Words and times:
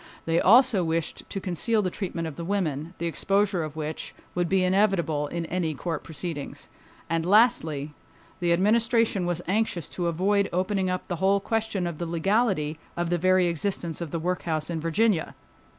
They 0.25 0.39
also 0.41 0.83
wished 0.83 1.29
to 1.29 1.39
conceal 1.39 1.83
the 1.83 1.91
treatment 1.91 2.27
of 2.27 2.35
the 2.35 2.43
women, 2.43 2.95
the 2.97 3.05
exposure 3.05 3.61
of 3.63 3.75
which 3.75 4.15
would 4.33 4.49
be 4.49 4.63
inevitable 4.63 5.27
in 5.27 5.45
any 5.45 5.75
court 5.75 6.03
proceedings. 6.03 6.69
And 7.07 7.23
lastly, 7.23 7.93
the 8.39 8.51
Administration 8.51 9.27
was 9.27 9.43
anxious 9.47 9.87
to 9.89 10.07
avoid 10.07 10.49
opening 10.51 10.89
up 10.89 11.07
the 11.07 11.17
whole 11.17 11.39
question 11.39 11.85
of 11.85 11.99
the 11.99 12.07
legality 12.07 12.79
of 12.97 13.11
the 13.11 13.19
very 13.19 13.45
existence 13.45 14.01
of 14.01 14.09
the 14.09 14.17
workhouse 14.17 14.71
in 14.71 14.79
Virginia. 14.81 15.35